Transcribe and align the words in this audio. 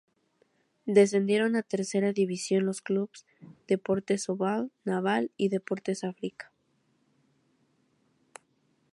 Descendieron 0.87 1.55
a 1.55 1.61
Tercera 1.61 2.11
División 2.11 2.65
los 2.65 2.81
clubes 2.81 3.23
Deportes 3.67 4.27
Ovalle, 4.29 4.71
Naval 4.83 5.29
y 5.37 5.49
Deportes 5.49 6.03
Arica. 6.03 6.51